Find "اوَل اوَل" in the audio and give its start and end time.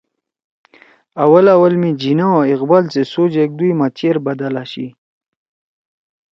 1.23-1.73